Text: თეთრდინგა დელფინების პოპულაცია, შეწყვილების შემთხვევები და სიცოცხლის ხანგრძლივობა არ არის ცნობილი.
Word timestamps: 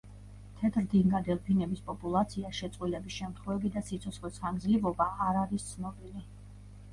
თეთრდინგა 0.59 1.19
დელფინების 1.27 1.83
პოპულაცია, 1.89 2.51
შეწყვილების 2.61 3.17
შემთხვევები 3.19 3.71
და 3.77 3.85
სიცოცხლის 3.91 4.41
ხანგრძლივობა 4.47 5.09
არ 5.29 5.39
არის 5.45 5.69
ცნობილი. 5.75 6.27